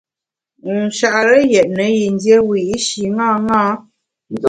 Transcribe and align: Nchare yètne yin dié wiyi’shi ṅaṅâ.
Nchare 0.85 1.37
yètne 1.53 1.85
yin 1.97 2.15
dié 2.21 2.37
wiyi’shi 2.47 3.03
ṅaṅâ. 3.17 3.61